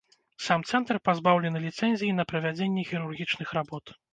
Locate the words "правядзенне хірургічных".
2.35-3.57